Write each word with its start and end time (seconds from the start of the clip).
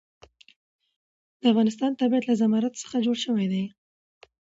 د 1.39 1.41
افغانستان 1.51 1.91
طبیعت 2.01 2.23
له 2.27 2.33
زمرد 2.41 2.73
څخه 2.83 2.97
جوړ 3.05 3.17
شوی 3.25 3.47
دی. 3.53 3.63